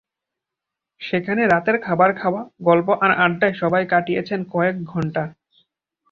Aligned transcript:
সেখানে 1.01 1.41
রাতের 1.45 1.77
খাবার 1.81 2.09
খাওয়া, 2.13 2.41
গল্প 2.61 2.87
আর 3.01 3.11
আড্ডায় 3.17 3.55
সবাই 3.61 3.83
কাটিয়েছেন 3.85 4.39
কয়েক 4.53 4.75
ঘণ্টা। 4.83 5.23